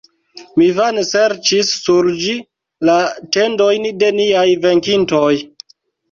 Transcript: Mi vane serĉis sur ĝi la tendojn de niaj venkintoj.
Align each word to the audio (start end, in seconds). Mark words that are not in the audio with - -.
Mi 0.59 0.67
vane 0.77 1.01
serĉis 1.07 1.67
sur 1.81 2.07
ĝi 2.23 2.33
la 2.89 2.95
tendojn 3.37 3.85
de 4.05 4.09
niaj 4.21 4.47
venkintoj. 4.63 5.29